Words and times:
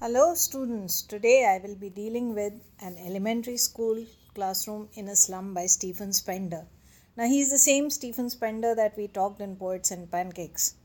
Hello, 0.00 0.32
students. 0.32 1.02
Today 1.02 1.44
I 1.44 1.58
will 1.58 1.74
be 1.74 1.90
dealing 1.90 2.32
with 2.32 2.52
an 2.80 2.96
elementary 3.04 3.56
school 3.56 4.06
classroom 4.32 4.88
in 4.94 5.08
a 5.08 5.16
slum 5.16 5.54
by 5.54 5.66
Stephen 5.66 6.12
Spender. 6.12 6.68
Now, 7.16 7.26
he 7.26 7.40
is 7.40 7.50
the 7.50 7.58
same 7.58 7.90
Stephen 7.90 8.30
Spender 8.30 8.76
that 8.76 8.96
we 8.96 9.08
talked 9.08 9.40
in 9.40 9.56
Poets 9.56 9.90
and 9.90 10.08
Pancakes. 10.08 10.76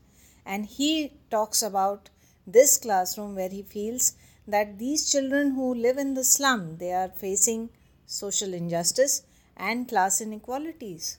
And 0.44 0.66
he 0.66 1.12
talks 1.30 1.62
about 1.62 2.10
this 2.44 2.76
classroom 2.76 3.36
where 3.36 3.50
he 3.50 3.62
feels 3.62 4.16
that 4.48 4.80
these 4.80 5.08
children 5.08 5.52
who 5.52 5.72
live 5.72 5.96
in 5.96 6.14
the 6.14 6.24
slum 6.24 6.78
they 6.78 6.92
are 6.92 7.08
facing 7.08 7.70
social 8.06 8.52
injustice 8.52 9.22
and 9.56 9.86
class 9.86 10.20
inequalities. 10.20 11.18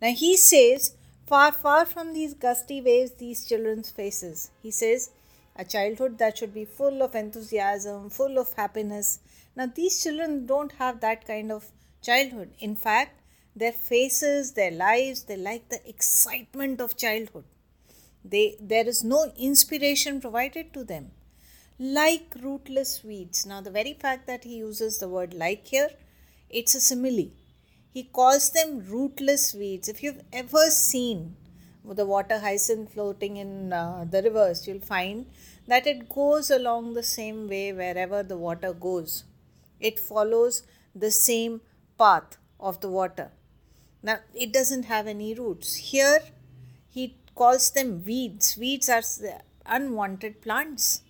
Now, 0.00 0.12
he 0.12 0.36
says, 0.36 0.94
far, 1.26 1.50
far 1.50 1.86
from 1.86 2.14
these 2.14 2.34
gusty 2.34 2.80
waves 2.80 3.14
these 3.18 3.44
children's 3.44 3.90
faces, 3.90 4.52
he 4.62 4.70
says, 4.70 5.10
a 5.58 5.64
childhood 5.64 6.18
that 6.18 6.38
should 6.38 6.54
be 6.54 6.64
full 6.64 7.02
of 7.02 7.14
enthusiasm, 7.14 8.10
full 8.10 8.38
of 8.38 8.52
happiness. 8.54 9.20
Now, 9.56 9.66
these 9.66 10.02
children 10.02 10.46
don't 10.46 10.72
have 10.72 11.00
that 11.00 11.26
kind 11.26 11.50
of 11.50 11.66
childhood. 12.02 12.52
In 12.58 12.76
fact, 12.76 13.20
their 13.54 13.72
faces, 13.72 14.52
their 14.52 14.70
lives, 14.70 15.22
they 15.24 15.36
like 15.36 15.68
the 15.68 15.80
excitement 15.88 16.80
of 16.80 16.96
childhood. 16.96 17.44
They, 18.24 18.56
there 18.60 18.86
is 18.86 19.02
no 19.02 19.32
inspiration 19.38 20.20
provided 20.20 20.74
to 20.74 20.84
them. 20.84 21.12
Like 21.78 22.34
rootless 22.42 23.02
weeds. 23.04 23.46
Now, 23.46 23.60
the 23.60 23.70
very 23.70 23.94
fact 23.94 24.26
that 24.26 24.44
he 24.44 24.56
uses 24.56 24.98
the 24.98 25.08
word 25.08 25.32
like 25.32 25.66
here, 25.66 25.90
it's 26.50 26.74
a 26.74 26.80
simile. 26.80 27.30
He 27.92 28.04
calls 28.04 28.50
them 28.50 28.84
rootless 28.88 29.54
weeds. 29.54 29.88
If 29.88 30.02
you've 30.02 30.22
ever 30.32 30.70
seen 30.70 31.36
the 31.94 32.06
water 32.06 32.38
hyacinth 32.40 32.92
floating 32.92 33.36
in 33.36 33.72
uh, 33.72 34.04
the 34.08 34.22
rivers, 34.22 34.66
you'll 34.66 34.80
find 34.80 35.26
that 35.66 35.86
it 35.86 36.08
goes 36.08 36.50
along 36.50 36.94
the 36.94 37.02
same 37.02 37.48
way 37.48 37.72
wherever 37.72 38.22
the 38.22 38.36
water 38.36 38.72
goes. 38.72 39.24
It 39.80 39.98
follows 39.98 40.62
the 40.94 41.10
same 41.10 41.60
path 41.98 42.36
of 42.58 42.80
the 42.80 42.88
water. 42.88 43.30
Now, 44.02 44.18
it 44.34 44.52
doesn't 44.52 44.84
have 44.84 45.06
any 45.06 45.34
roots. 45.34 45.76
Here, 45.76 46.20
he 46.88 47.16
calls 47.34 47.70
them 47.70 48.04
weeds. 48.04 48.56
Weeds 48.58 48.88
are 48.88 49.02
unwanted 49.64 50.40
plants. 50.40 51.02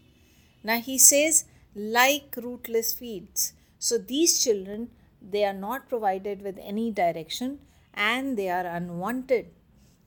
Now, 0.62 0.80
he 0.80 0.98
says, 0.98 1.44
like 1.74 2.34
rootless 2.36 2.98
weeds. 3.00 3.52
So, 3.78 3.98
these 3.98 4.42
children, 4.42 4.90
they 5.20 5.44
are 5.44 5.52
not 5.52 5.88
provided 5.88 6.42
with 6.42 6.58
any 6.60 6.90
direction 6.90 7.60
and 7.94 8.36
they 8.36 8.48
are 8.48 8.66
unwanted 8.66 9.46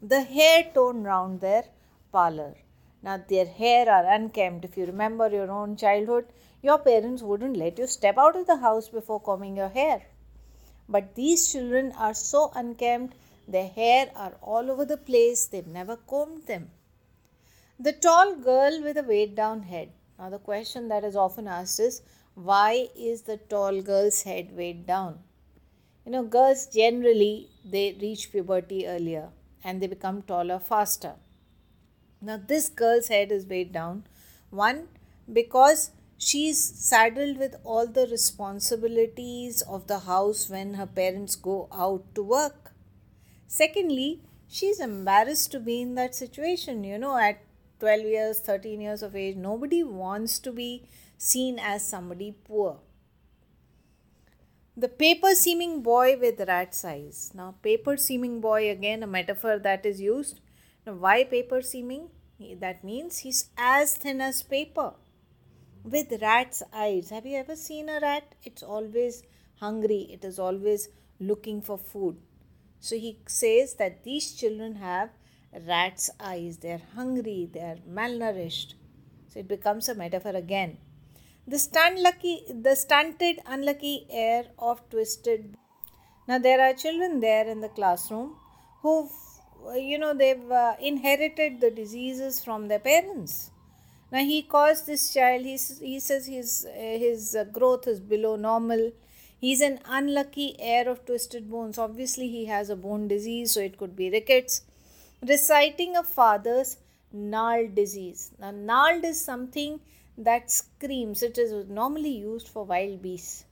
the 0.02 0.22
hair 0.22 0.64
torn 0.74 1.04
round 1.04 1.42
their 1.42 1.66
parlor. 2.14 2.56
Now, 3.04 3.18
their 3.18 3.46
hair 3.46 3.90
are 3.90 4.06
unkempt. 4.06 4.64
If 4.64 4.78
you 4.78 4.86
remember 4.86 5.28
your 5.28 5.52
own 5.52 5.76
childhood, 5.76 6.28
your 6.62 6.78
parents 6.78 7.22
wouldn't 7.22 7.58
let 7.58 7.78
you 7.78 7.86
step 7.86 8.18
out 8.18 8.38
of 8.38 8.48
the 8.48 8.58
house 8.58 8.88
before 8.88 9.20
combing 9.20 9.58
your 9.58 9.68
hair. 9.68 10.04
But 10.88 11.16
these 11.16 11.52
children 11.52 11.92
are 11.98 12.14
so 12.14 12.50
unkempt, 12.56 13.16
their 13.46 13.68
hair 13.68 14.10
are 14.16 14.38
all 14.42 14.72
over 14.72 14.86
the 14.86 14.96
place, 14.96 15.48
they've 15.48 15.68
never 15.68 15.98
combed 15.98 16.46
them. 16.46 16.72
The 17.78 17.92
tall 17.92 18.36
girl 18.36 18.82
with 18.82 18.98
a 18.98 19.04
weighed 19.04 19.36
down 19.36 19.64
head. 19.64 19.92
Now, 20.18 20.30
the 20.30 20.40
question 20.40 20.88
that 20.88 21.04
is 21.04 21.18
often 21.18 21.48
asked 21.48 21.80
is 21.80 22.02
why 22.36 22.88
is 22.96 23.24
the 23.24 23.36
tall 23.36 23.82
girl's 23.82 24.22
head 24.22 24.56
weighed 24.56 24.86
down? 24.86 25.20
You 26.06 26.14
know, 26.14 26.24
girls 26.24 26.68
generally 26.68 27.50
they 27.66 27.98
reach 28.00 28.32
puberty 28.32 28.88
earlier 28.88 29.30
and 29.64 29.82
they 29.82 29.88
become 29.88 30.22
taller 30.22 30.60
faster. 30.60 31.16
Now, 32.22 32.40
this 32.46 32.70
girl's 32.70 33.08
head 33.08 33.32
is 33.32 33.46
weighed 33.46 33.72
down. 33.72 34.06
One, 34.50 34.88
because 35.32 35.92
she's 36.18 36.64
saddled 36.64 37.38
with 37.38 37.56
all 37.64 37.88
the 37.88 38.08
responsibilities 38.08 39.62
of 39.62 39.88
the 39.88 40.00
house 40.00 40.50
when 40.50 40.74
her 40.74 40.86
parents 40.86 41.36
go 41.36 41.70
out 41.72 42.04
to 42.16 42.24
work. 42.24 42.74
Secondly, 43.48 44.22
she's 44.48 44.80
embarrassed 44.80 45.52
to 45.52 45.60
be 45.60 45.82
in 45.82 45.96
that 45.96 46.14
situation. 46.14 46.84
You 46.84 46.98
know, 46.98 47.18
at 47.18 47.42
12 47.80 48.02
years, 48.02 48.40
13 48.40 48.82
years 48.82 49.02
of 49.02 49.16
age, 49.16 49.38
nobody 49.38 49.84
wants 49.84 50.40
to 50.40 50.52
be 50.52 50.84
seen 51.18 51.58
as 51.58 51.88
somebody 51.88 52.36
poor. 52.44 52.80
The 54.80 54.88
paper 54.88 55.36
seeming 55.36 55.82
boy 55.82 56.18
with 56.18 56.40
rat's 56.48 56.86
eyes. 56.86 57.32
Now, 57.34 57.56
paper 57.62 57.98
seeming 57.98 58.40
boy 58.40 58.70
again 58.70 59.04
a 59.04 59.08
metaphor 59.08 59.60
that 59.60 59.86
is 59.86 60.00
used. 60.00 60.40
Now, 60.86 60.94
why 60.94 61.26
paper 61.26 61.62
seeming? 61.62 62.12
That 62.62 62.82
means 62.82 63.18
he's 63.18 63.50
as 63.58 63.98
thin 63.98 64.22
as 64.22 64.42
paper 64.42 64.94
with 65.84 66.14
rat's 66.22 66.64
eyes. 66.72 67.10
Have 67.10 67.26
you 67.26 67.36
ever 67.40 67.58
seen 67.58 67.90
a 67.90 68.00
rat? 68.00 68.36
It's 68.46 68.64
always 68.64 69.24
hungry, 69.60 70.08
it 70.14 70.24
is 70.24 70.40
always 70.40 70.88
looking 71.20 71.62
for 71.62 71.78
food. 71.78 72.16
So, 72.80 72.96
he 72.96 73.20
says 73.28 73.74
that 73.74 74.06
these 74.06 74.32
children 74.32 74.76
have 74.76 75.10
rat's 75.68 76.10
eyes. 76.22 76.56
They 76.60 76.72
are 76.72 76.86
hungry, 76.96 77.50
they 77.52 77.60
are 77.60 77.80
malnourished. 77.86 78.76
So, 79.28 79.42
it 79.42 79.50
becomes 79.50 79.90
a 79.90 79.96
metaphor 79.96 80.38
again 80.38 80.78
the 81.54 81.60
lucky 82.08 82.36
the 82.68 82.76
stunted 82.84 83.40
unlucky 83.56 83.96
heir 84.10 84.44
of 84.58 84.82
twisted 84.90 85.56
now 86.30 86.38
there 86.38 86.62
are 86.66 86.74
children 86.74 87.20
there 87.20 87.48
in 87.48 87.60
the 87.66 87.70
classroom 87.78 88.36
who 88.82 88.94
you 89.76 89.98
know 89.98 90.14
they've 90.14 90.52
uh, 90.52 90.76
inherited 90.80 91.60
the 91.62 91.72
diseases 91.72 92.44
from 92.44 92.68
their 92.68 92.80
parents. 92.80 93.52
Now 94.12 94.20
he 94.20 94.42
calls 94.42 94.84
this 94.86 95.14
child 95.14 95.46
he, 95.46 95.58
he 95.82 96.00
says 96.00 96.28
his 96.28 96.66
uh, 96.66 96.98
his 97.06 97.36
uh, 97.36 97.44
growth 97.46 97.88
is 97.88 98.00
below 98.00 98.36
normal. 98.36 98.92
He's 99.38 99.62
an 99.62 99.80
unlucky 99.86 100.56
heir 100.60 100.90
of 100.90 101.06
twisted 101.06 101.50
bones. 101.50 101.78
Obviously 101.78 102.28
he 102.30 102.46
has 102.46 102.70
a 102.70 102.76
bone 102.76 103.08
disease 103.08 103.54
so 103.54 103.62
it 103.62 103.78
could 103.78 103.96
be 103.96 104.10
rickets. 104.10 104.62
Reciting 105.28 105.96
a 105.96 106.04
father's 106.04 106.78
gnarled 107.12 107.76
disease. 107.76 108.32
Now 108.40 108.52
gnarled 108.52 109.06
is 109.06 109.24
something 109.24 109.80
that 110.20 110.52
screams. 110.52 111.24
It 111.24 111.38
is 111.38 111.68
normally 111.68 112.12
used 112.12 112.48
for 112.48 112.66
wild 112.66 113.02
beasts. 113.02 113.46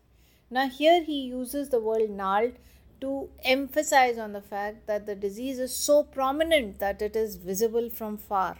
Now, 0.50 0.68
here 0.70 1.04
he 1.04 1.22
uses 1.22 1.70
the 1.70 1.80
word 1.80 2.10
gnarled 2.10 2.54
to 3.02 3.30
emphasize 3.44 4.18
on 4.18 4.34
the 4.34 4.42
fact 4.42 4.88
that 4.88 5.06
the 5.06 5.16
disease 5.16 5.60
is 5.60 5.76
so 5.76 6.04
prominent 6.04 6.80
that 6.80 7.02
it 7.02 7.16
is 7.16 7.36
visible 7.36 7.90
from 7.90 8.18
far. 8.18 8.58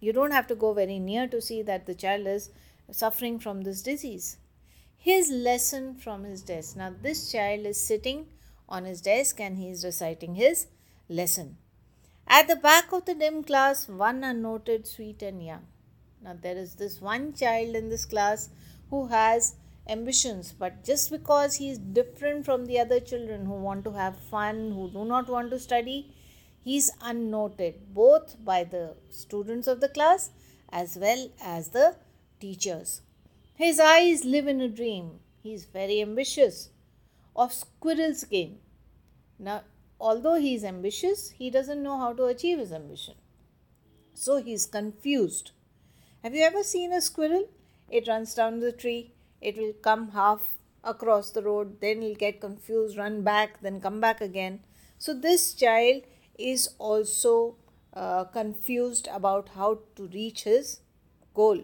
You 0.00 0.12
don't 0.12 0.32
have 0.32 0.46
to 0.48 0.54
go 0.54 0.72
very 0.72 0.98
near 0.98 1.26
to 1.28 1.40
see 1.40 1.62
that 1.62 1.86
the 1.86 1.94
child 1.94 2.26
is 2.26 2.50
suffering 2.90 3.38
from 3.38 3.62
this 3.62 3.82
disease. 3.82 4.38
His 4.96 5.30
lesson 5.30 5.94
from 5.94 6.24
his 6.24 6.42
desk. 6.42 6.76
Now, 6.76 6.92
this 7.00 7.30
child 7.30 7.66
is 7.66 7.80
sitting 7.80 8.26
on 8.68 8.84
his 8.84 9.00
desk 9.00 9.40
and 9.40 9.56
he 9.56 9.68
is 9.70 9.84
reciting 9.84 10.34
his 10.34 10.66
lesson. 11.08 11.58
At 12.26 12.48
the 12.48 12.56
back 12.56 12.92
of 12.92 13.04
the 13.04 13.14
dim 13.14 13.44
class, 13.44 13.88
one 13.88 14.24
unnoted, 14.24 14.86
sweet, 14.86 15.22
and 15.22 15.44
young. 15.44 15.66
Now, 16.26 16.36
there 16.42 16.56
is 16.56 16.74
this 16.74 17.00
one 17.00 17.34
child 17.34 17.76
in 17.76 17.88
this 17.88 18.04
class 18.04 18.48
who 18.90 19.06
has 19.06 19.54
ambitions, 19.88 20.52
but 20.52 20.82
just 20.82 21.08
because 21.12 21.54
he 21.54 21.70
is 21.70 21.78
different 21.78 22.44
from 22.44 22.66
the 22.66 22.80
other 22.80 22.98
children 22.98 23.46
who 23.46 23.52
want 23.52 23.84
to 23.84 23.92
have 23.92 24.18
fun, 24.18 24.72
who 24.72 24.90
do 24.90 25.04
not 25.04 25.28
want 25.28 25.52
to 25.52 25.60
study, 25.60 26.12
he 26.64 26.76
is 26.78 26.90
unnoted 27.00 27.94
both 27.94 28.44
by 28.44 28.64
the 28.64 28.96
students 29.08 29.68
of 29.68 29.80
the 29.80 29.88
class 29.88 30.30
as 30.70 30.96
well 30.96 31.30
as 31.40 31.68
the 31.68 31.94
teachers. 32.40 33.02
His 33.54 33.78
eyes 33.78 34.24
live 34.24 34.48
in 34.48 34.60
a 34.60 34.68
dream. 34.68 35.20
He 35.44 35.54
is 35.54 35.64
very 35.64 36.02
ambitious 36.02 36.70
of 37.36 37.52
squirrel's 37.52 38.24
game. 38.24 38.58
Now, 39.38 39.62
although 40.00 40.34
he 40.34 40.56
is 40.56 40.64
ambitious, 40.64 41.30
he 41.30 41.50
doesn't 41.50 41.84
know 41.84 41.98
how 41.98 42.14
to 42.14 42.24
achieve 42.24 42.58
his 42.58 42.72
ambition. 42.72 43.14
So 44.12 44.42
he 44.42 44.52
is 44.54 44.66
confused. 44.66 45.52
Have 46.26 46.34
you 46.34 46.42
ever 46.42 46.64
seen 46.64 46.92
a 46.92 47.00
squirrel? 47.00 47.44
It 47.88 48.08
runs 48.08 48.34
down 48.34 48.58
the 48.58 48.72
tree, 48.72 49.12
it 49.40 49.56
will 49.56 49.74
come 49.74 50.08
half 50.08 50.56
across 50.82 51.30
the 51.30 51.40
road, 51.40 51.80
then 51.80 52.02
it'll 52.02 52.16
get 52.16 52.40
confused, 52.40 52.98
run 52.98 53.22
back, 53.22 53.60
then 53.62 53.80
come 53.80 54.00
back 54.00 54.20
again. 54.20 54.58
So, 54.98 55.14
this 55.14 55.54
child 55.54 56.02
is 56.36 56.70
also 56.80 57.54
uh, 57.94 58.24
confused 58.24 59.08
about 59.12 59.50
how 59.50 59.82
to 59.94 60.08
reach 60.08 60.42
his 60.42 60.80
goal, 61.32 61.62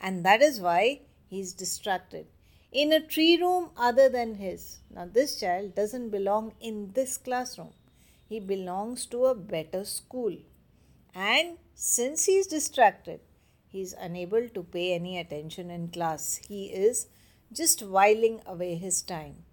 and 0.00 0.24
that 0.24 0.40
is 0.40 0.62
why 0.62 1.02
he's 1.28 1.52
distracted. 1.52 2.24
In 2.72 2.90
a 2.90 3.06
tree 3.06 3.36
room 3.36 3.68
other 3.76 4.08
than 4.08 4.36
his. 4.36 4.78
Now, 4.90 5.10
this 5.12 5.38
child 5.38 5.74
doesn't 5.74 6.08
belong 6.08 6.54
in 6.58 6.92
this 6.94 7.18
classroom, 7.18 7.74
he 8.30 8.40
belongs 8.40 9.04
to 9.08 9.26
a 9.26 9.34
better 9.34 9.84
school. 9.84 10.38
And 11.14 11.58
since 11.74 12.24
he 12.24 12.38
is 12.38 12.46
distracted, 12.46 13.20
he 13.68 13.80
is 13.82 13.94
unable 13.98 14.48
to 14.48 14.62
pay 14.64 14.94
any 14.94 15.18
attention 15.18 15.70
in 15.70 15.88
class. 15.88 16.36
He 16.48 16.66
is 16.66 17.06
just 17.52 17.82
whiling 17.82 18.40
away 18.46 18.74
his 18.76 19.02
time. 19.02 19.44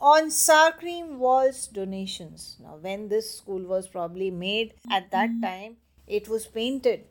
On 0.00 0.30
sour 0.30 0.72
cream 0.72 1.18
walls 1.18 1.66
donations. 1.66 2.56
Now, 2.60 2.76
when 2.76 3.08
this 3.08 3.36
school 3.38 3.62
was 3.62 3.88
probably 3.88 4.30
made 4.30 4.74
at 4.90 5.10
that 5.10 5.30
time, 5.42 5.78
it 6.06 6.28
was 6.28 6.46
painted. 6.46 7.06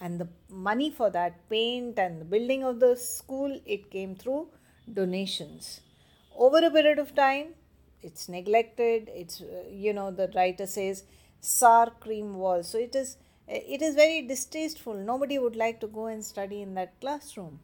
and 0.00 0.20
the 0.20 0.28
money 0.48 0.90
for 0.90 1.08
that 1.10 1.48
paint 1.48 1.98
and 1.98 2.20
the 2.20 2.24
building 2.24 2.62
of 2.64 2.80
the 2.80 2.94
school 2.96 3.52
it 3.74 3.90
came 3.90 4.14
through 4.16 4.48
donations 4.92 5.80
over 6.36 6.58
a 6.66 6.70
period 6.76 6.98
of 6.98 7.14
time 7.14 7.48
it's 8.02 8.28
neglected 8.28 9.08
it's 9.14 9.40
uh, 9.40 9.62
you 9.70 9.92
know 9.92 10.10
the 10.10 10.28
writer 10.34 10.66
says 10.66 11.04
sour 11.40 11.90
cream 12.00 12.34
walls 12.34 12.68
so 12.70 12.78
it 12.78 12.94
is 13.02 13.16
it 13.54 13.82
is 13.82 13.94
very 13.94 14.22
distasteful. 14.22 14.94
Nobody 14.94 15.38
would 15.38 15.56
like 15.56 15.80
to 15.80 15.86
go 15.86 16.06
and 16.06 16.24
study 16.24 16.62
in 16.62 16.74
that 16.74 17.00
classroom. 17.00 17.60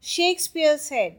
Shakespeare 0.00 0.78
said, 0.78 1.16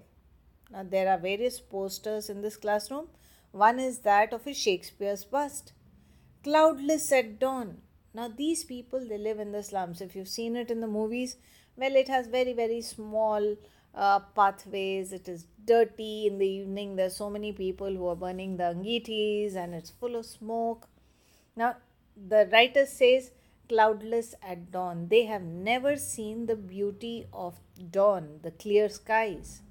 now 0.72 0.84
there 0.84 1.10
are 1.10 1.18
various 1.18 1.60
posters 1.60 2.30
in 2.30 2.42
this 2.42 2.58
classroom. 2.58 3.08
One 3.52 3.80
is 3.80 4.00
that 4.00 4.34
of 4.34 4.46
a 4.46 4.54
shakespeare's 4.54 5.24
bust. 5.24 5.74
Cloudless 6.44 7.12
at 7.12 7.40
dawn. 7.40 7.78
Now 8.14 8.28
these 8.28 8.64
people 8.64 9.08
they 9.08 9.18
live 9.18 9.40
in 9.40 9.52
the 9.52 9.64
slums. 9.64 10.02
If 10.02 10.16
you've 10.16 10.28
seen 10.28 10.56
it 10.56 10.72
in 10.72 10.82
the 10.82 10.88
movies 10.88 11.38
well 11.76 11.96
it 11.96 12.08
has 12.08 12.28
very 12.28 12.54
very 12.54 12.82
small 12.82 13.56
uh, 13.96 14.20
pathways. 14.20 15.14
It 15.14 15.28
is 15.28 15.46
dirty 15.66 16.28
in 16.28 16.38
the 16.38 16.48
evening. 16.48 16.96
There 16.96 17.08
are 17.08 17.22
so 17.22 17.30
many 17.30 17.52
people 17.52 17.94
who 17.94 18.08
are 18.08 18.16
burning 18.16 18.58
the 18.58 18.66
angitis 18.66 19.56
and 19.56 19.74
it's 19.74 19.90
full 19.90 20.16
of 20.16 20.26
smoke. 20.26 20.88
Now 21.56 21.78
the 22.16 22.50
writer 22.52 22.86
says 22.86 23.32
cloudless 23.70 24.34
at 24.42 24.72
dawn 24.72 25.08
they 25.10 25.24
have 25.26 25.44
never 25.44 25.96
seen 25.96 26.46
the 26.46 26.56
beauty 26.56 27.26
of 27.34 27.60
dawn 27.92 28.40
the 28.44 28.52
clear 28.52 28.88
skies 28.90 29.62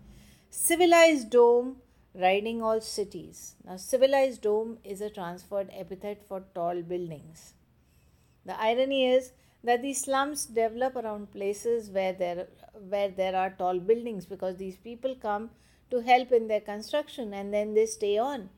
civilized 0.50 1.30
dome 1.30 1.76
riding 2.14 2.62
all 2.62 2.80
cities 2.80 3.54
now 3.64 3.76
civilized 3.76 4.42
dome 4.42 4.78
is 4.84 5.00
a 5.00 5.10
transferred 5.10 5.70
epithet 5.72 6.22
for 6.28 6.42
tall 6.54 6.82
buildings 6.82 7.52
the 8.44 8.58
irony 8.60 9.06
is 9.06 9.32
that 9.64 9.82
these 9.82 10.02
slums 10.04 10.46
develop 10.46 10.96
around 10.96 11.30
places 11.32 11.90
where 11.90 12.12
there 12.12 12.46
where 12.88 13.08
there 13.20 13.36
are 13.36 13.50
tall 13.50 13.78
buildings 13.78 14.26
because 14.26 14.56
these 14.56 14.76
people 14.76 15.14
come 15.14 15.50
to 15.90 16.00
help 16.00 16.32
in 16.32 16.46
their 16.48 16.60
construction 16.60 17.32
and 17.34 17.52
then 17.52 17.74
they 17.74 17.86
stay 17.86 18.16
on. 18.18 18.48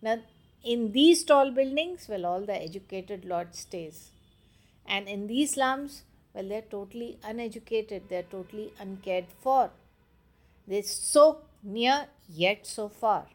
Now 0.00 0.18
in 0.64 0.92
these 0.92 1.22
tall 1.24 1.50
buildings, 1.50 2.06
well 2.08 2.26
all 2.26 2.40
the 2.40 2.60
educated 2.60 3.24
lot 3.24 3.54
stays. 3.54 4.10
And 4.86 5.08
in 5.08 5.26
these 5.26 5.52
slums, 5.52 6.02
well 6.34 6.48
they're 6.48 6.62
totally 6.62 7.18
uneducated, 7.24 8.04
they're 8.08 8.22
totally 8.22 8.72
uncared 8.78 9.26
for. 9.40 9.70
They're 10.66 10.82
so 10.82 11.42
near 11.62 12.06
yet 12.28 12.66
so 12.66 12.88
far. 12.88 13.26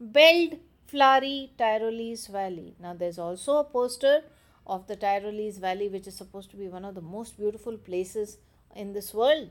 Belled 0.00 0.58
Flowery 0.86 1.52
Tyrolese 1.58 2.28
Valley. 2.28 2.74
Now 2.80 2.94
there's 2.94 3.18
also 3.18 3.56
a 3.58 3.64
poster 3.64 4.22
of 4.66 4.86
the 4.86 4.96
Tyrolese 4.96 5.58
Valley, 5.58 5.88
which 5.88 6.06
is 6.06 6.16
supposed 6.16 6.50
to 6.50 6.56
be 6.56 6.68
one 6.68 6.84
of 6.84 6.94
the 6.94 7.00
most 7.00 7.38
beautiful 7.38 7.76
places 7.76 8.38
in 8.76 8.92
this 8.92 9.12
world. 9.14 9.50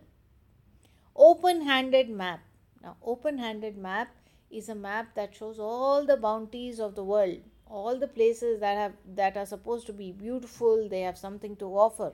Open 1.16 1.62
handed 1.62 2.10
map. 2.10 2.42
Now, 2.82 2.96
open 3.04 3.40
handed 3.40 3.78
map 3.78 4.10
is 4.52 4.70
a 4.70 4.76
map 4.76 5.16
that 5.16 5.36
shows 5.36 5.60
all 5.60 6.06
the 6.06 6.16
bounties 6.18 6.80
of 6.80 6.96
the 6.96 7.04
world, 7.04 7.40
all 7.70 7.98
the 8.00 8.08
places 8.08 8.60
that 8.60 8.78
have 8.78 8.94
that 9.16 9.38
are 9.38 9.46
supposed 9.46 9.88
to 9.88 9.94
be 9.94 10.12
beautiful, 10.12 10.88
they 10.90 11.02
have 11.02 11.18
something 11.18 11.56
to 11.58 11.66
offer. 11.66 12.14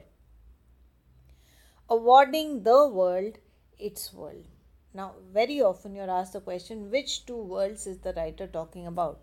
Awarding 1.90 2.64
the 2.64 2.88
world 2.88 3.38
its 3.78 4.14
world. 4.14 4.46
Now, 4.94 5.14
very 5.32 5.62
often 5.62 5.96
you're 5.96 6.10
asked 6.10 6.34
the 6.34 6.42
question 6.42 6.92
which 6.92 7.26
two 7.26 7.42
worlds 7.42 7.88
is 7.88 8.00
the 8.00 8.14
writer 8.14 8.48
talking 8.48 8.86
about? 8.88 9.20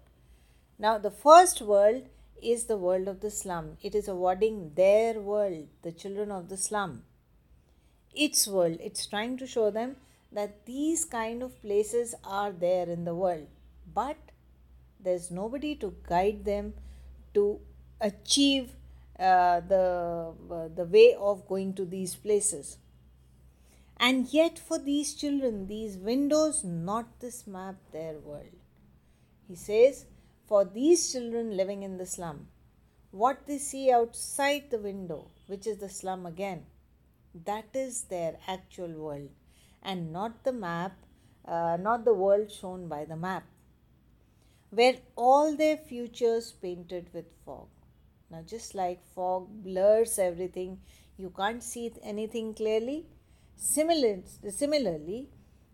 Now, 0.79 0.99
the 0.99 1.11
first 1.11 1.62
world 1.62 2.09
is 2.43 2.65
the 2.65 2.77
world 2.77 3.06
of 3.06 3.21
the 3.21 3.31
slum. 3.31 3.77
It 3.82 3.94
is 3.94 4.09
awarding 4.09 4.73
their 4.75 5.21
world, 5.21 5.69
the 5.82 5.93
children 5.93 6.31
of 6.31 6.49
the 6.49 6.56
slum. 6.56 7.05
Its 8.15 8.49
world. 8.49 8.79
It's 8.81 9.06
trying 9.06 9.37
to 9.38 9.47
show 9.47 9.71
them 9.71 9.97
that 10.32 10.67
these 10.67 11.05
kind 11.05 11.43
of 11.43 11.61
places 11.61 12.15
are 12.25 12.50
there 12.50 12.88
in 12.88 13.05
the 13.05 13.15
world. 13.15 13.47
But 13.94 14.17
there's 15.02 15.31
nobody 15.31 15.75
to 15.76 15.94
guide 16.08 16.44
them 16.44 16.75
to 17.35 17.61
achieve 18.00 18.73
uh, 19.19 19.61
the, 19.61 20.32
uh, 20.50 20.69
the 20.75 20.85
way 20.85 21.14
of 21.19 21.47
going 21.47 21.75
to 21.75 21.85
these 21.85 22.14
places. 22.14 22.79
And 23.99 24.32
yet, 24.32 24.58
for 24.58 24.79
these 24.79 25.14
children, 25.14 25.67
these 25.67 25.99
windows, 25.99 26.64
not 26.64 27.20
this 27.20 27.47
map, 27.47 27.76
their 27.93 28.14
world. 28.14 28.56
He 29.47 29.56
says, 29.56 30.06
for 30.47 30.64
these 30.64 31.12
children 31.12 31.56
living 31.56 31.82
in 31.82 31.99
the 31.99 32.06
slum. 32.06 32.49
What 33.11 33.46
they 33.46 33.58
see 33.58 33.91
outside 33.93 34.70
the 34.70 34.79
window, 34.79 35.29
which 35.49 35.67
is 35.67 35.79
the 35.79 35.88
slum 35.88 36.25
again, 36.25 36.64
that 37.44 37.67
is 37.75 38.03
their 38.05 38.37
actual 38.49 38.93
world 38.93 39.29
and 39.82 40.12
not 40.12 40.44
the 40.44 40.53
map, 40.53 40.93
uh, 41.44 41.76
not 41.81 42.05
the 42.05 42.14
world 42.14 42.50
shown 42.50 42.88
by 42.88 43.05
the 43.05 43.17
map, 43.17 43.44
where 44.70 44.96
all 45.17 45.56
their 45.56 45.76
futures 45.76 46.52
painted 46.52 47.08
with 47.12 47.26
fog. 47.44 47.69
Now, 48.31 48.43
just 48.43 48.75
like 48.75 49.05
fog 49.14 49.49
blurs 49.64 50.19
everything, 50.19 50.78
you 51.17 51.31
can't 51.37 51.62
see 51.62 51.93
anything 52.02 52.55
clearly. 52.55 53.06
Similarly, 53.56 54.22
similarly 54.49 55.28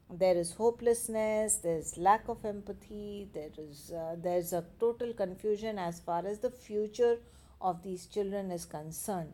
there 0.09 0.37
is 0.37 0.53
hopelessness 0.53 1.57
there's 1.57 1.97
lack 1.99 2.29
of 2.29 2.45
empathy 2.45 3.29
there 3.35 3.51
is 3.59 3.93
uh, 3.93 4.15
there's 4.23 4.53
a 4.53 4.65
total 4.79 5.13
confusion 5.13 5.79
as 5.79 5.99
far 6.01 6.25
as 6.27 6.39
the 6.39 6.51
future 6.51 7.19
of 7.61 7.83
these 7.83 8.07
children 8.07 8.53
is 8.53 8.65
concerned 8.65 9.33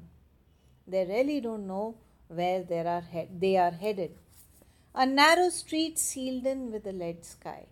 they 0.86 1.04
really 1.04 1.40
don't 1.40 1.66
know 1.66 1.94
where 2.28 2.62
they 2.62 2.80
are 2.80 3.04
he- 3.12 3.28
they 3.38 3.56
are 3.56 3.70
headed 3.70 4.12
a 4.94 5.04
narrow 5.04 5.50
street 5.50 5.98
sealed 5.98 6.46
in 6.46 6.72
with 6.72 6.86
a 6.86 6.92
lead 6.92 7.22
sky 7.22 7.66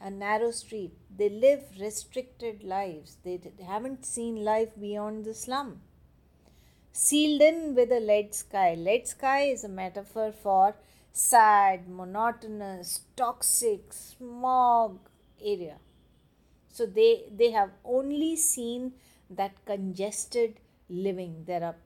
a 0.00 0.10
narrow 0.10 0.50
street 0.50 0.92
they 1.18 1.28
live 1.28 1.62
restricted 1.80 2.62
lives 2.62 3.16
they 3.24 3.38
haven't 3.66 4.04
seen 4.04 4.44
life 4.44 4.72
beyond 4.80 5.24
the 5.24 5.34
slum 5.34 5.80
sealed 6.92 7.42
in 7.42 7.74
with 7.74 7.92
a 7.92 8.00
lead 8.00 8.34
sky 8.34 8.74
lead 8.74 9.06
sky 9.06 9.42
is 9.42 9.64
a 9.64 9.68
metaphor 9.68 10.32
for 10.32 10.74
sad, 11.12 11.88
monotonous, 11.88 13.02
toxic, 13.16 13.92
smog 13.92 14.98
area. 15.42 15.78
So 16.72 16.86
they 16.86 17.24
they 17.30 17.50
have 17.50 17.70
only 17.84 18.36
seen 18.36 18.92
that 19.28 19.64
congested 19.64 20.60
living. 20.88 21.44
There 21.46 21.64
are 21.64 21.76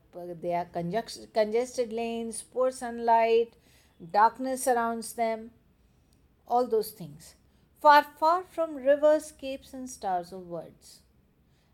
there 0.41 0.59
are 0.59 1.27
congested 1.33 1.93
lanes, 1.93 2.43
poor 2.43 2.71
sunlight, 2.71 3.55
darkness 4.13 4.65
surrounds 4.65 5.15
them, 5.15 5.51
all 6.47 6.67
those 6.69 6.91
things. 6.91 7.35
Far, 7.85 8.07
far 8.19 8.45
from 8.51 8.77
rivers, 8.77 9.31
capes, 9.31 9.75
and 9.75 9.91
stars 9.91 10.33
of 10.33 10.47
words. 10.47 11.01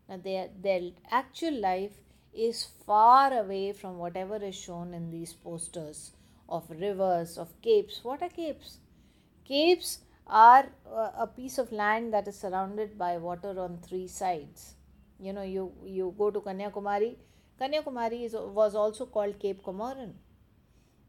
Now, 0.09 0.17
their, 0.17 0.49
their 0.61 0.91
actual 1.09 1.53
life 1.53 1.93
is 2.33 2.67
far 2.85 3.31
away 3.31 3.71
from 3.71 3.97
whatever 3.97 4.35
is 4.35 4.53
shown 4.53 4.93
in 4.93 5.09
these 5.09 5.31
posters 5.31 6.11
of 6.49 6.69
rivers, 6.69 7.37
of 7.37 7.47
capes. 7.61 8.03
What 8.03 8.21
are 8.21 8.27
capes? 8.27 8.79
Capes 9.45 9.99
are 10.27 10.65
uh, 10.85 11.11
a 11.17 11.27
piece 11.27 11.57
of 11.57 11.71
land 11.71 12.13
that 12.13 12.27
is 12.27 12.37
surrounded 12.37 12.97
by 12.97 13.15
water 13.15 13.57
on 13.57 13.77
three 13.77 14.09
sides. 14.09 14.73
You 15.17 15.31
know, 15.31 15.43
you, 15.43 15.71
you 15.85 16.13
go 16.17 16.29
to 16.29 16.41
Kanyakumari. 16.41 17.15
Kanyakumari 17.57 18.25
is, 18.25 18.33
was 18.33 18.75
also 18.75 19.05
called 19.05 19.39
Cape 19.39 19.63
Comorin. 19.63 20.11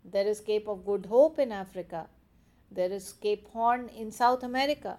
There 0.04 0.28
is 0.28 0.40
Cape 0.40 0.68
of 0.68 0.86
Good 0.86 1.06
Hope 1.06 1.40
in 1.40 1.50
Africa. 1.50 2.06
There 2.74 2.92
is 2.92 3.12
Cape 3.12 3.48
Horn 3.48 3.88
in 3.88 4.10
South 4.10 4.42
America. 4.42 4.98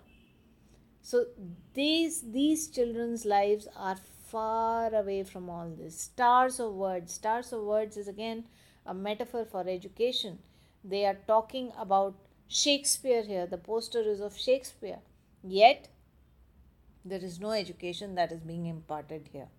So 1.02 1.26
these 1.74 2.22
these 2.32 2.68
children's 2.70 3.26
lives 3.26 3.68
are 3.76 3.98
far 4.34 4.94
away 4.96 5.24
from 5.24 5.50
all 5.50 5.70
this. 5.70 6.00
Stars 6.00 6.60
of 6.60 6.74
words. 6.74 7.14
Stars 7.14 7.52
of 7.54 7.64
words 7.64 7.98
is 7.98 8.08
again 8.08 8.46
a 8.86 8.94
metaphor 8.94 9.46
for 9.46 9.68
education. 9.68 10.40
They 10.84 11.06
are 11.06 11.18
talking 11.28 11.72
about 11.78 12.16
Shakespeare 12.48 13.24
here. 13.24 13.48
The 13.48 13.58
poster 13.58 14.02
is 14.02 14.22
of 14.22 14.38
Shakespeare. 14.38 15.00
Yet, 15.44 15.90
there 17.04 17.24
is 17.24 17.40
no 17.40 17.52
education 17.52 18.16
that 18.16 18.32
is 18.32 18.42
being 18.42 18.66
imparted 18.66 19.30
here. 19.32 19.50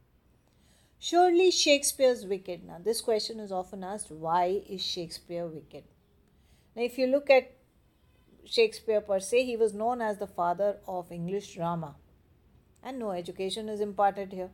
Surely 0.98 1.50
Shakespeare's 1.50 2.24
wicked. 2.24 2.64
Now, 2.64 2.78
this 2.82 3.00
question 3.00 3.40
is 3.40 3.52
often 3.52 3.84
asked 3.84 4.10
why 4.10 4.62
is 4.68 4.82
Shakespeare 4.82 5.46
wicked? 5.46 5.84
Now, 6.74 6.82
if 6.82 6.96
you 6.98 7.06
look 7.06 7.28
at 7.30 7.52
Shakespeare 8.44 9.00
per 9.00 9.20
se, 9.20 9.44
he 9.44 9.56
was 9.56 9.74
known 9.74 10.00
as 10.00 10.18
the 10.18 10.26
father 10.26 10.78
of 10.86 11.10
English 11.10 11.54
drama, 11.54 11.96
and 12.82 12.98
no 12.98 13.10
education 13.10 13.68
is 13.68 13.80
imparted 13.80 14.32
here. 14.32 14.50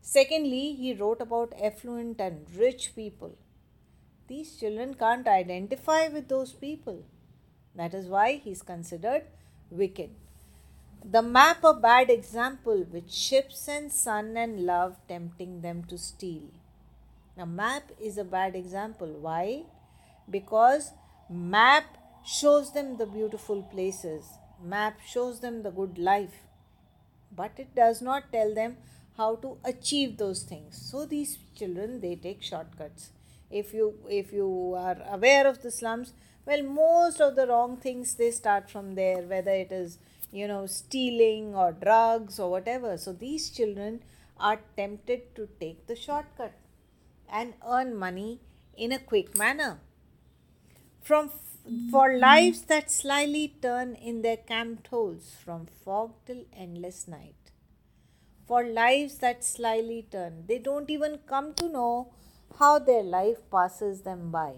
Secondly, 0.00 0.74
he 0.74 0.94
wrote 0.94 1.20
about 1.20 1.52
affluent 1.60 2.20
and 2.20 2.46
rich 2.56 2.94
people 2.94 3.36
these 4.32 4.56
children 4.56 4.94
can't 4.94 5.28
identify 5.28 6.08
with 6.08 6.28
those 6.28 6.52
people. 6.52 7.04
That 7.74 7.94
is 7.94 8.06
why 8.06 8.40
he 8.44 8.52
is 8.52 8.62
considered 8.62 9.24
wicked. 9.70 10.10
The 11.04 11.22
map 11.22 11.64
a 11.64 11.74
bad 11.74 12.10
example 12.10 12.86
with 12.90 13.12
ships 13.12 13.68
and 13.68 13.90
sun 13.90 14.36
and 14.36 14.64
love 14.64 14.96
tempting 15.08 15.60
them 15.60 15.84
to 15.88 15.98
steal. 15.98 16.44
Now, 17.36 17.46
map 17.46 17.90
is 18.00 18.18
a 18.18 18.24
bad 18.24 18.54
example. 18.54 19.08
Why? 19.20 19.64
Because 20.30 20.92
map 21.28 21.98
shows 22.24 22.72
them 22.72 22.96
the 22.96 23.06
beautiful 23.06 23.62
places, 23.62 24.24
map 24.62 25.00
shows 25.06 25.40
them 25.40 25.62
the 25.62 25.70
good 25.70 25.98
life, 25.98 26.42
but 27.34 27.52
it 27.56 27.74
does 27.74 28.00
not 28.02 28.32
tell 28.32 28.54
them 28.54 28.76
how 29.16 29.36
to 29.36 29.58
achieve 29.64 30.16
those 30.16 30.42
things. 30.42 30.76
So, 30.90 31.04
these 31.04 31.38
children 31.56 32.00
they 32.00 32.16
take 32.16 32.42
shortcuts. 32.42 33.10
If 33.50 33.74
you 33.74 33.94
if 34.08 34.32
you 34.32 34.74
are 34.76 34.98
aware 35.10 35.46
of 35.46 35.62
the 35.62 35.70
slums, 35.70 36.12
well, 36.46 36.62
most 36.62 37.20
of 37.20 37.36
the 37.36 37.46
wrong 37.46 37.76
things 37.76 38.14
they 38.14 38.30
start 38.30 38.70
from 38.70 38.94
there, 38.94 39.22
whether 39.22 39.50
it 39.50 39.72
is 39.72 39.98
you 40.30 40.48
know 40.48 40.66
stealing 40.66 41.54
or 41.54 41.72
drugs 41.72 42.38
or 42.38 42.50
whatever. 42.50 42.96
So, 42.96 43.12
these 43.12 43.50
children 43.50 44.02
are 44.38 44.60
tempted 44.76 45.34
to 45.36 45.48
take 45.60 45.86
the 45.86 45.96
shortcut 45.96 46.54
and 47.28 47.54
earn 47.66 47.96
money 47.96 48.40
in 48.76 48.92
a 48.92 48.98
quick 48.98 49.36
manner. 49.36 49.80
From 51.02 51.30
for 51.90 52.18
lives 52.18 52.62
that 52.62 52.90
slyly 52.90 53.54
turn 53.62 53.94
in 53.94 54.22
their 54.22 54.36
camped 54.36 54.88
holes 54.88 55.36
from 55.44 55.66
fog 55.84 56.12
till 56.26 56.44
endless 56.56 57.06
night. 57.06 57.52
For 58.46 58.64
lives 58.64 59.18
that 59.18 59.44
slyly 59.44 60.06
turn, 60.10 60.44
they 60.48 60.58
don't 60.58 60.90
even 60.90 61.18
come 61.26 61.54
to 61.54 61.68
know 61.68 62.12
how 62.58 62.78
their 62.78 63.02
life 63.02 63.38
passes 63.50 64.02
them 64.02 64.30
by. 64.30 64.54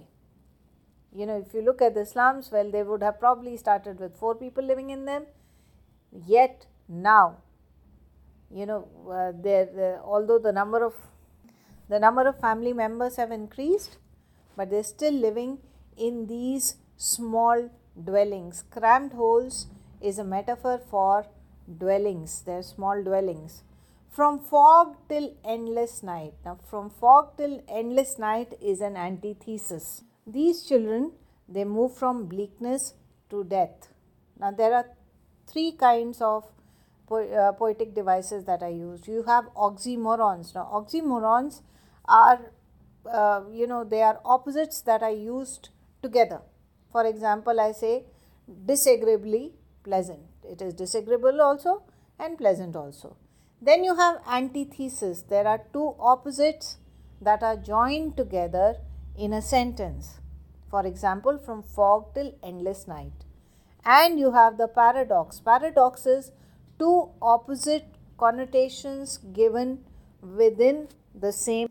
You 1.15 1.27
know, 1.27 1.45
if 1.47 1.55
you 1.55 1.63
look 1.63 1.83
at 1.83 1.95
the 1.95 2.07
slums, 2.07 2.51
well, 2.51 2.71
they 2.71 2.83
would 2.83 3.03
have 3.03 3.21
probably 3.21 3.57
started 3.57 4.01
with 4.01 4.17
four 4.17 4.35
people 4.35 4.65
living 4.65 4.91
in 4.91 5.05
them. 5.05 5.27
Yet 6.27 6.67
now, 6.89 7.37
you 8.51 8.67
know, 8.67 8.89
uh, 9.09 9.33
there, 9.41 10.01
although 10.03 10.39
the 10.39 10.53
number 10.53 10.85
of 10.85 10.95
the 11.89 11.99
number 11.99 12.27
of 12.27 12.41
family 12.41 12.73
members 12.73 13.17
have 13.17 13.31
increased, 13.31 13.99
but 14.57 14.71
they're 14.71 14.83
still 14.83 15.13
living 15.13 15.59
in 15.97 16.27
these 16.27 16.77
small 16.97 17.71
dwellings. 18.03 18.65
Cramped 18.71 19.15
holes 19.15 19.67
is 20.01 20.19
a 20.19 20.25
metaphor 20.25 20.79
for 20.91 21.27
dwellings, 21.79 22.43
they're 22.43 22.63
small 22.63 23.03
dwellings. 23.03 23.63
From 24.11 24.39
fog 24.39 24.97
till 25.09 25.35
endless 25.45 26.03
night. 26.03 26.35
Now, 26.45 26.59
from 26.71 26.91
fog 26.91 27.37
till 27.37 27.63
endless 27.69 28.19
night 28.19 28.55
is 28.63 28.81
an 28.81 28.97
antithesis. 28.97 30.05
These 30.27 30.65
children 30.65 31.13
they 31.49 31.65
move 31.65 31.95
from 31.95 32.27
bleakness 32.27 32.95
to 33.31 33.45
death. 33.45 33.89
Now, 34.39 34.51
there 34.51 34.73
are 34.73 34.87
three 35.47 35.73
kinds 35.73 36.21
of 36.21 36.45
po- 37.07 37.29
uh, 37.29 37.53
poetic 37.53 37.95
devices 37.95 38.45
that 38.45 38.63
I 38.63 38.69
use. 38.69 39.07
You 39.09 39.25
have 39.25 39.47
oxymorons. 39.55 40.55
Now, 40.55 40.71
oxymorons 40.73 41.63
are 42.07 42.53
uh, 43.11 43.43
you 43.53 43.67
know 43.67 43.85
they 43.85 44.03
are 44.03 44.21
opposites 44.25 44.81
that 44.83 45.03
are 45.03 45.11
used 45.11 45.71
together 46.03 46.41
for 46.95 47.05
example 47.13 47.61
i 47.69 47.71
say 47.73 47.95
disagreeably 48.67 49.53
pleasant. 49.83 50.21
It 50.43 50.61
is 50.63 50.75
disagreeable 50.75 51.41
also 51.41 51.83
and 52.19 52.37
pleasant 52.37 52.77
also. 52.77 53.17
Then 53.61 53.85
you 53.85 53.95
have 53.95 54.21
antithesis. 54.29 55.23
There 55.23 55.47
are 55.47 55.61
two 55.73 55.95
opposites 55.99 56.79
that 57.21 57.43
are 57.43 57.57
joined 57.57 58.17
together 58.17 58.77
in 59.17 59.33
a 59.33 59.43
sentence. 59.43 60.21
For 60.69 60.87
example 60.87 61.39
from 61.39 61.63
fog 61.63 62.15
till 62.15 62.35
endless 62.43 62.87
night. 62.89 63.13
And 63.85 64.19
you 64.19 64.33
have 64.33 64.57
the 64.59 64.69
paradox. 64.69 65.41
Paradox 65.41 66.07
is 66.07 66.33
two 66.79 67.11
opposite 67.23 67.87
connotations 68.19 69.19
given 69.33 69.85
within 70.21 70.89
the 71.15 71.33
same 71.33 71.69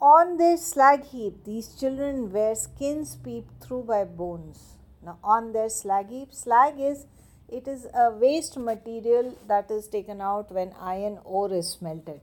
on 0.00 0.36
their 0.36 0.56
slag 0.56 1.04
heap, 1.04 1.44
these 1.44 1.74
children 1.74 2.32
wear 2.32 2.54
skins 2.54 3.16
peeped 3.16 3.62
through 3.62 3.84
by 3.84 4.04
bones. 4.04 4.76
Now, 5.04 5.18
on 5.22 5.52
their 5.52 5.68
slag 5.68 6.10
heap, 6.10 6.32
slag 6.32 6.78
is 6.78 7.06
it 7.48 7.66
is 7.66 7.86
a 7.94 8.10
waste 8.10 8.58
material 8.58 9.36
that 9.46 9.70
is 9.70 9.88
taken 9.88 10.20
out 10.20 10.52
when 10.52 10.74
iron 10.80 11.18
ore 11.24 11.52
is 11.52 11.68
smelted. 11.68 12.20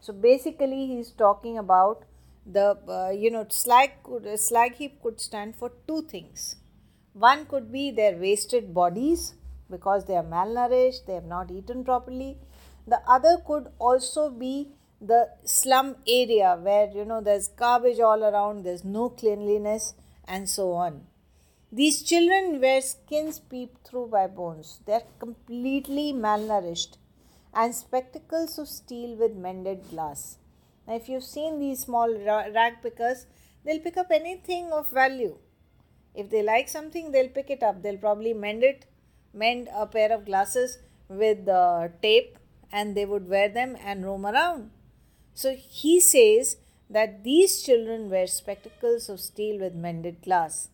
So 0.00 0.12
basically, 0.12 0.86
he 0.86 0.98
is 1.00 1.10
talking 1.10 1.56
about 1.56 2.04
the 2.46 2.76
uh, 2.88 3.10
you 3.10 3.30
know 3.30 3.46
slag 3.48 4.02
could, 4.02 4.38
slag 4.38 4.74
heap 4.74 5.02
could 5.02 5.20
stand 5.20 5.56
for 5.56 5.72
two 5.88 6.02
things. 6.02 6.56
One 7.14 7.46
could 7.46 7.72
be 7.72 7.90
their 7.90 8.16
wasted 8.16 8.74
bodies 8.74 9.34
because 9.70 10.04
they 10.04 10.16
are 10.16 10.24
malnourished, 10.24 11.06
they 11.06 11.14
have 11.14 11.24
not 11.24 11.50
eaten 11.50 11.84
properly. 11.84 12.36
The 12.86 13.00
other 13.08 13.38
could 13.46 13.68
also 13.78 14.30
be 14.30 14.72
the 15.00 15.28
slum 15.44 15.96
area 16.06 16.58
where 16.60 16.88
you 16.90 17.04
know 17.04 17.20
there's 17.20 17.48
garbage 17.48 18.00
all 18.00 18.22
around 18.24 18.64
there's 18.64 18.84
no 18.84 19.08
cleanliness 19.08 19.94
and 20.26 20.48
so 20.48 20.72
on. 20.72 21.02
These 21.72 22.02
children 22.02 22.60
wear 22.60 22.80
skins 22.80 23.40
peep 23.40 23.76
through 23.84 24.06
by 24.06 24.28
bones. 24.28 24.80
They're 24.86 25.02
completely 25.18 26.12
malnourished 26.12 26.96
and 27.52 27.74
spectacles 27.74 28.58
of 28.58 28.68
steel 28.68 29.16
with 29.16 29.34
mended 29.34 29.90
glass. 29.90 30.38
Now 30.86 30.94
if 30.94 31.08
you've 31.08 31.24
seen 31.24 31.58
these 31.58 31.80
small 31.80 32.14
rag 32.14 32.80
pickers 32.82 33.26
they'll 33.64 33.80
pick 33.80 33.96
up 33.96 34.10
anything 34.10 34.72
of 34.72 34.90
value. 34.90 35.36
If 36.14 36.30
they 36.30 36.42
like 36.42 36.68
something 36.68 37.10
they'll 37.10 37.28
pick 37.28 37.50
it 37.50 37.62
up. 37.62 37.82
They'll 37.82 37.98
probably 37.98 38.32
mend 38.32 38.62
it 38.62 38.86
mend 39.32 39.68
a 39.74 39.86
pair 39.86 40.12
of 40.12 40.24
glasses 40.24 40.78
with 41.08 41.48
uh, 41.48 41.88
tape 42.00 42.38
and 42.72 42.96
they 42.96 43.04
would 43.04 43.28
wear 43.28 43.48
them 43.48 43.76
and 43.84 44.04
roam 44.06 44.24
around 44.24 44.70
so 45.34 45.54
he 45.54 46.00
says 46.00 46.56
that 46.88 47.24
these 47.24 47.62
children 47.62 48.08
wear 48.08 48.26
spectacles 48.26 49.08
of 49.08 49.18
steel 49.20 49.58
with 49.58 49.74
mended 49.74 50.22
glass, 50.22 50.68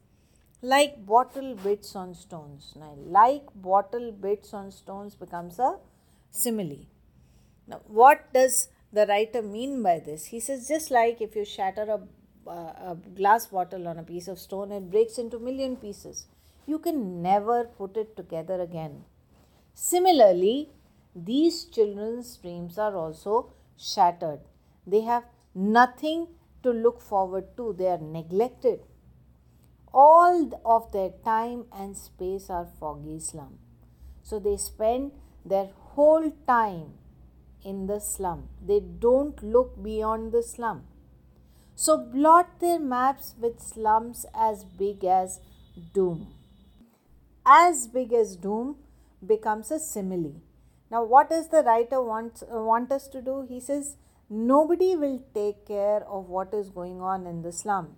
like 0.60 1.06
bottle 1.06 1.54
bits 1.54 1.96
on 1.96 2.14
stones. 2.14 2.74
Now, 2.76 2.94
like 2.98 3.46
bottle 3.54 4.12
bits 4.12 4.52
on 4.52 4.70
stones 4.70 5.14
becomes 5.14 5.58
a 5.58 5.78
simile. 6.30 6.86
Now, 7.66 7.80
what 7.86 8.32
does 8.34 8.68
the 8.92 9.06
writer 9.06 9.40
mean 9.40 9.82
by 9.82 10.00
this? 10.00 10.26
He 10.26 10.40
says, 10.40 10.68
just 10.68 10.90
like 10.90 11.20
if 11.20 11.34
you 11.34 11.44
shatter 11.44 11.82
a, 11.82 12.50
uh, 12.50 12.92
a 12.92 12.96
glass 13.16 13.46
bottle 13.46 13.88
on 13.88 13.98
a 13.98 14.02
piece 14.02 14.28
of 14.28 14.38
stone, 14.38 14.72
it 14.72 14.90
breaks 14.90 15.16
into 15.16 15.38
million 15.38 15.76
pieces. 15.76 16.26
You 16.66 16.78
can 16.78 17.22
never 17.22 17.64
put 17.64 17.96
it 17.96 18.16
together 18.16 18.60
again. 18.60 19.04
Similarly, 19.72 20.68
these 21.14 21.64
children's 21.64 22.36
dreams 22.36 22.76
are 22.76 22.94
also 22.94 23.52
shattered. 23.80 24.40
They 24.86 25.00
have 25.02 25.24
nothing 25.54 26.28
to 26.62 26.70
look 26.70 27.00
forward 27.00 27.56
to, 27.56 27.74
they 27.76 27.88
are 27.88 27.98
neglected. 27.98 28.80
All 29.92 30.60
of 30.64 30.92
their 30.92 31.10
time 31.24 31.64
and 31.72 31.96
space 31.96 32.50
are 32.50 32.68
foggy 32.78 33.18
slum. 33.18 33.58
So 34.22 34.38
they 34.38 34.56
spend 34.56 35.12
their 35.44 35.70
whole 35.94 36.30
time 36.46 36.92
in 37.64 37.86
the 37.86 37.98
slum. 37.98 38.48
They 38.64 38.80
don't 38.80 39.42
look 39.42 39.82
beyond 39.82 40.32
the 40.32 40.42
slum. 40.42 40.84
So 41.74 41.96
blot 41.98 42.60
their 42.60 42.78
maps 42.78 43.34
with 43.40 43.60
slums 43.60 44.26
as 44.34 44.64
big 44.64 45.04
as 45.04 45.40
doom. 45.94 46.34
As 47.44 47.88
big 47.88 48.12
as 48.12 48.36
doom 48.36 48.76
becomes 49.26 49.70
a 49.70 49.78
simile. 49.78 50.34
Now, 50.90 51.04
what 51.04 51.30
does 51.30 51.48
the 51.48 51.62
writer 51.62 52.02
want, 52.02 52.42
uh, 52.42 52.60
want 52.60 52.90
us 52.90 53.06
to 53.08 53.22
do? 53.22 53.46
He 53.48 53.60
says, 53.60 53.96
Nobody 54.28 54.94
will 54.94 55.20
take 55.34 55.66
care 55.66 56.04
of 56.06 56.28
what 56.28 56.54
is 56.54 56.70
going 56.70 57.00
on 57.00 57.26
in 57.26 57.42
the 57.42 57.50
slum 57.50 57.96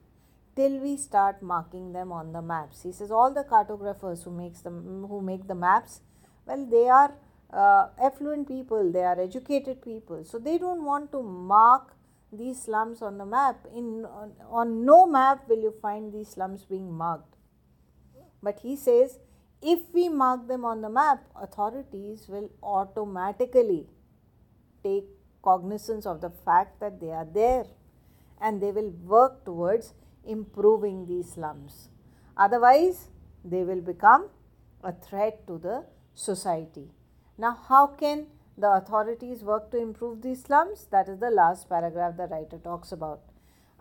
till 0.56 0.78
we 0.78 0.96
start 0.96 1.42
marking 1.42 1.92
them 1.92 2.10
on 2.10 2.32
the 2.32 2.40
maps. 2.40 2.82
He 2.82 2.92
says 2.92 3.10
all 3.10 3.32
the 3.32 3.44
cartographers 3.44 4.22
who 4.22 4.30
makes 4.30 4.60
them 4.60 5.06
who 5.08 5.20
make 5.20 5.46
the 5.46 5.54
maps, 5.54 6.00
well, 6.46 6.66
they 6.66 6.88
are 6.88 7.14
uh, 7.52 7.88
affluent 8.02 8.48
people, 8.48 8.90
they 8.90 9.02
are 9.02 9.20
educated 9.20 9.82
people, 9.82 10.24
so 10.24 10.38
they 10.38 10.56
don't 10.56 10.84
want 10.84 11.12
to 11.12 11.22
mark 11.22 11.96
these 12.32 12.62
slums 12.62 13.02
on 13.02 13.18
the 13.18 13.26
map. 13.26 13.66
In 13.74 14.06
on, 14.06 14.32
on 14.48 14.86
no 14.86 15.06
map 15.06 15.48
will 15.48 15.60
you 15.60 15.74
find 15.82 16.12
these 16.12 16.28
slums 16.28 16.64
being 16.64 16.92
marked. 16.92 17.36
But 18.42 18.60
he 18.60 18.74
says 18.74 19.18
if 19.62 19.80
we 19.92 20.08
mark 20.08 20.48
them 20.48 20.64
on 20.64 20.82
the 20.82 20.90
map, 20.90 21.24
authorities 21.36 22.26
will 22.28 22.50
automatically 22.62 23.86
take 24.82 25.04
cognizance 25.42 26.06
of 26.06 26.20
the 26.20 26.30
fact 26.30 26.80
that 26.80 27.00
they 27.00 27.10
are 27.10 27.26
there 27.26 27.66
and 28.40 28.60
they 28.60 28.72
will 28.72 28.90
work 29.04 29.44
towards 29.44 29.94
improving 30.26 31.06
these 31.06 31.32
slums. 31.32 31.88
Otherwise, 32.36 33.08
they 33.44 33.62
will 33.62 33.80
become 33.80 34.28
a 34.82 34.92
threat 34.92 35.46
to 35.46 35.58
the 35.58 35.84
society. 36.14 36.90
Now, 37.38 37.58
how 37.68 37.86
can 37.86 38.26
the 38.56 38.70
authorities 38.70 39.42
work 39.42 39.70
to 39.70 39.78
improve 39.78 40.22
these 40.22 40.42
slums? 40.42 40.86
That 40.90 41.08
is 41.08 41.18
the 41.18 41.30
last 41.30 41.68
paragraph 41.68 42.16
the 42.16 42.26
writer 42.26 42.58
talks 42.58 42.92
about. 42.92 43.20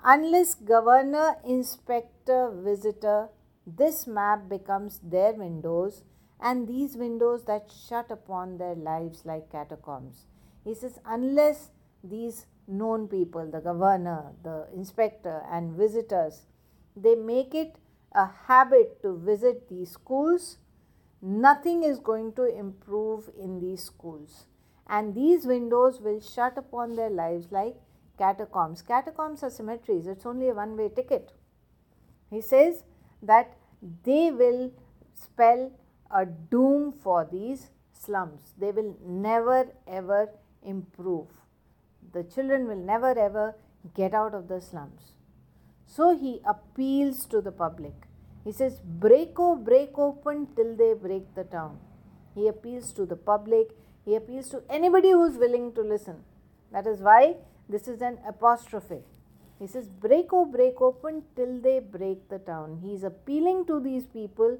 Unless 0.03 0.55
governor, 0.55 1.35
inspector, 1.45 2.51
visitor, 2.51 3.29
this 3.65 4.07
map 4.07 4.49
becomes 4.49 4.99
their 5.03 5.33
windows 5.33 6.03
and 6.39 6.67
these 6.67 6.95
windows 6.95 7.45
that 7.45 7.71
shut 7.87 8.09
upon 8.09 8.57
their 8.57 8.75
lives 8.75 9.21
like 9.25 9.51
catacombs. 9.51 10.25
He 10.63 10.73
says, 10.73 10.99
unless 11.05 11.69
these 12.03 12.47
known 12.67 13.07
people, 13.07 13.49
the 13.49 13.59
governor, 13.59 14.31
the 14.43 14.67
inspector, 14.73 15.43
and 15.51 15.75
visitors, 15.75 16.47
they 16.95 17.15
make 17.15 17.53
it 17.53 17.77
a 18.13 18.27
habit 18.47 19.01
to 19.01 19.17
visit 19.17 19.69
these 19.69 19.91
schools, 19.91 20.57
nothing 21.21 21.83
is 21.83 21.99
going 21.99 22.33
to 22.33 22.45
improve 22.45 23.29
in 23.39 23.59
these 23.59 23.83
schools. 23.83 24.45
And 24.87 25.15
these 25.15 25.45
windows 25.45 26.01
will 26.01 26.19
shut 26.19 26.57
upon 26.57 26.95
their 26.95 27.09
lives 27.09 27.47
like 27.51 27.75
catacombs. 28.17 28.81
Catacombs 28.81 29.43
are 29.43 29.49
cemeteries, 29.49 30.07
it's 30.07 30.25
only 30.25 30.49
a 30.49 30.53
one 30.53 30.75
way 30.75 30.89
ticket. 30.89 31.31
He 32.29 32.41
says 32.41 32.83
that 33.21 33.55
they 34.03 34.31
will 34.31 34.71
spell 35.13 35.71
a 36.13 36.25
doom 36.25 36.93
for 37.03 37.27
these 37.31 37.69
slums. 37.93 38.53
They 38.59 38.71
will 38.71 38.95
never 39.05 39.67
ever 39.87 40.29
improve. 40.63 41.27
The 42.13 42.23
children 42.23 42.67
will 42.67 42.83
never 42.93 43.17
ever 43.17 43.55
get 43.95 44.13
out 44.13 44.33
of 44.33 44.47
the 44.47 44.59
slums. 44.61 45.13
So 45.85 46.17
he 46.17 46.41
appeals 46.45 47.25
to 47.27 47.41
the 47.41 47.51
public. 47.51 47.93
He 48.43 48.51
says, 48.51 48.79
Break, 48.83 49.33
oh, 49.37 49.55
break 49.55 49.97
open 49.97 50.47
till 50.55 50.75
they 50.75 50.93
break 50.93 51.35
the 51.35 51.43
town. 51.43 51.79
He 52.33 52.47
appeals 52.47 52.91
to 52.93 53.05
the 53.05 53.15
public. 53.15 53.71
He 54.05 54.15
appeals 54.15 54.49
to 54.49 54.63
anybody 54.69 55.11
who 55.11 55.25
is 55.25 55.37
willing 55.37 55.73
to 55.73 55.81
listen. 55.81 56.23
That 56.71 56.87
is 56.87 57.01
why 57.01 57.35
this 57.69 57.87
is 57.87 58.01
an 58.01 58.19
apostrophe. 58.27 59.03
He 59.61 59.67
says, 59.67 59.87
Break, 59.87 60.33
oh, 60.33 60.45
break 60.45 60.81
open 60.81 61.21
till 61.35 61.59
they 61.59 61.79
break 61.79 62.27
the 62.29 62.39
town. 62.39 62.79
He 62.83 62.95
is 62.95 63.03
appealing 63.03 63.65
to 63.67 63.79
these 63.79 64.07
people 64.07 64.57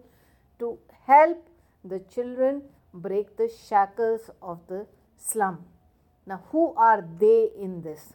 to 0.60 0.78
help 1.08 1.48
the 1.84 2.02
children 2.02 2.62
break 2.94 3.36
the 3.36 3.50
shackles 3.68 4.30
of 4.44 4.60
the 4.68 4.86
slum. 5.18 5.66
Now, 6.28 6.44
who 6.52 6.76
are 6.76 7.04
they 7.20 7.50
in 7.60 7.82
this? 7.82 8.14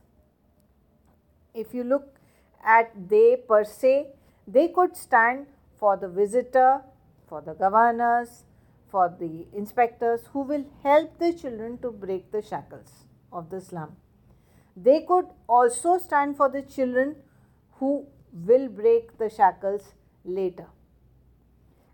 If 1.54 1.74
you 1.74 1.82
look 1.82 2.20
at 2.64 2.92
they 3.08 3.36
per 3.36 3.64
se, 3.64 4.10
they 4.46 4.68
could 4.68 4.96
stand 4.96 5.46
for 5.80 5.96
the 5.96 6.08
visitor, 6.08 6.82
for 7.28 7.40
the 7.40 7.54
governors, 7.54 8.44
for 8.88 9.12
the 9.18 9.48
inspectors 9.52 10.28
who 10.32 10.42
will 10.42 10.64
help 10.84 11.18
the 11.18 11.32
children 11.32 11.78
to 11.78 11.90
break 11.90 12.30
the 12.30 12.42
shackles 12.42 13.06
of 13.32 13.50
the 13.50 13.60
slum. 13.60 13.96
They 14.76 15.00
could 15.02 15.26
also 15.48 15.98
stand 15.98 16.36
for 16.36 16.48
the 16.48 16.62
children 16.62 17.16
who 17.78 18.06
will 18.32 18.68
break 18.68 19.16
the 19.18 19.30
shackles 19.30 19.94
later 20.24 20.66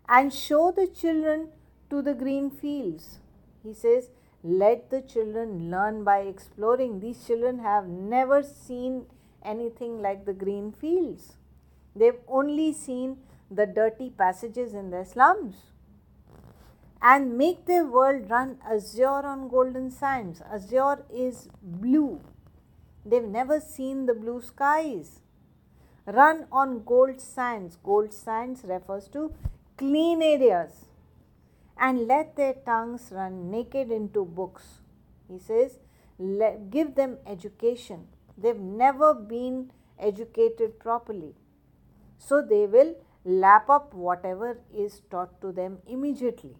and 0.09 0.33
show 0.33 0.71
the 0.71 0.87
children 0.87 1.49
to 1.89 2.01
the 2.01 2.13
green 2.13 2.49
fields. 2.49 3.19
He 3.63 3.73
says, 3.73 4.09
Let 4.43 4.89
the 4.89 5.01
children 5.01 5.71
learn 5.71 6.03
by 6.03 6.19
exploring. 6.19 6.99
These 6.99 7.25
children 7.25 7.59
have 7.59 7.87
never 7.87 8.43
seen 8.43 9.05
anything 9.43 10.01
like 10.01 10.25
the 10.25 10.33
green 10.33 10.71
fields. 10.73 11.37
They've 11.95 12.19
only 12.27 12.73
seen 12.73 13.17
the 13.49 13.65
dirty 13.65 14.09
passages 14.09 14.73
in 14.73 14.89
their 14.89 15.05
slums 15.05 15.55
and 17.01 17.37
make 17.37 17.65
their 17.65 17.85
world 17.85 18.29
run 18.29 18.57
azure 18.69 19.25
on 19.27 19.47
golden 19.47 19.91
sands. 19.91 20.41
Azure 20.51 21.05
is 21.13 21.47
blue. 21.61 22.19
They've 23.05 23.23
never 23.23 23.59
seen 23.59 24.05
the 24.05 24.13
blue 24.13 24.41
skies. 24.41 25.19
Run 26.05 26.47
on 26.51 26.83
gold 26.83 27.21
sands. 27.21 27.77
Gold 27.83 28.13
sands 28.13 28.63
refers 28.63 29.07
to 29.09 29.33
clean 29.77 30.21
areas. 30.21 30.85
And 31.77 32.07
let 32.07 32.35
their 32.35 32.53
tongues 32.53 33.09
run 33.11 33.49
naked 33.49 33.91
into 33.91 34.23
books. 34.23 34.79
He 35.27 35.39
says, 35.39 35.79
give 36.69 36.95
them 36.95 37.17
education 37.25 38.07
They've 38.37 38.59
never 38.59 39.13
been 39.13 39.71
educated 39.99 40.79
properly. 40.79 41.35
So 42.17 42.41
they 42.41 42.65
will 42.65 42.95
lap 43.23 43.69
up 43.69 43.93
whatever 43.93 44.59
is 44.75 45.01
taught 45.11 45.39
to 45.41 45.51
them 45.51 45.79
immediately. 45.87 46.55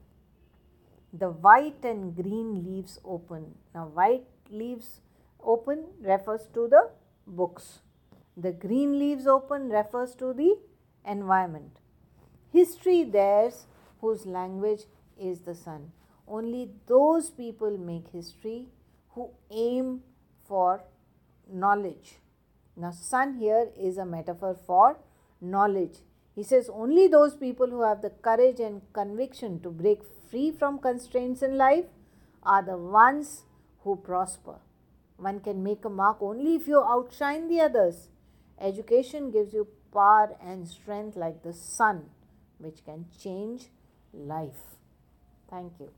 The 1.12 1.30
white 1.30 1.84
and 1.84 2.16
green 2.16 2.64
leaves 2.64 3.00
open. 3.04 3.56
Now, 3.74 3.88
white 3.88 4.26
leaves 4.50 5.02
open 5.46 5.86
refers 6.02 6.48
to 6.54 6.68
the 6.68 6.90
books. 7.28 7.80
The 8.36 8.52
green 8.52 8.98
leaves 9.00 9.28
open 9.28 9.70
refers 9.70 10.16
to 10.16 10.34
the 10.34 10.58
environment. 11.06 11.78
History 12.52 13.04
theirs 13.04 13.66
whose 14.02 14.26
language 14.26 14.84
is 15.20 15.42
the 15.42 15.56
sun. 15.56 15.92
Only 16.28 16.72
those 16.88 17.30
people 17.30 17.78
make 17.78 18.08
history 18.10 18.68
who 19.10 19.30
aim 19.52 20.02
for 20.48 20.84
knowledge. 21.52 22.20
Now, 22.76 22.92
sun 22.92 23.36
here 23.36 23.68
is 23.78 23.98
a 23.98 24.06
metaphor 24.06 24.56
for 24.56 24.98
knowledge. 25.42 25.98
He 26.36 26.44
says 26.44 26.70
only 26.74 27.08
those 27.08 27.36
people 27.36 27.68
who 27.68 27.84
have 27.84 28.02
the 28.02 28.10
courage 28.10 28.60
and 28.60 28.82
conviction 28.94 29.60
to 29.62 29.70
break 29.70 30.02
free 30.30 30.52
from 30.52 30.80
constraints 30.80 31.44
in 31.44 31.58
life 31.58 31.86
are 32.42 32.64
the 32.64 32.78
ones 32.78 33.44
who 33.84 33.96
prosper. 33.96 34.56
One 35.24 35.40
can 35.40 35.64
make 35.64 35.86
a 35.86 35.90
mark 35.90 36.18
only 36.22 36.56
if 36.56 36.68
you 36.68 36.84
outshine 36.84 37.48
the 37.48 37.62
others. 37.62 38.10
Education 38.60 39.32
gives 39.32 39.54
you 39.54 39.68
power 39.94 40.36
and 40.42 40.68
strength 40.68 41.16
like 41.16 41.44
the 41.44 41.54
sun, 41.54 42.10
which 42.58 42.84
can 42.84 43.06
change 43.18 43.70
life. 44.14 44.76
Thank 45.50 45.80
you. 45.80 45.92